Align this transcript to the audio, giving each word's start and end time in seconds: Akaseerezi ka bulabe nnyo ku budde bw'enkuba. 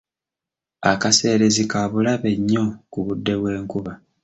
Akaseerezi 0.91 1.63
ka 1.71 1.81
bulabe 1.91 2.31
nnyo 2.39 2.65
ku 2.91 2.99
budde 3.05 3.33
bw'enkuba. 3.39 3.91